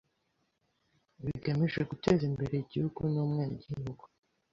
[1.23, 4.03] bigemije guteze imbere Igihugu n’ umwene gihugu